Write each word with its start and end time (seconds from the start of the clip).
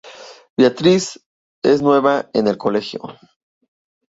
Beatriz 0.57 1.23
es 1.61 1.83
nueva 1.83 2.27
en 2.33 2.47
el 2.47 2.57
colegio. 2.57 3.01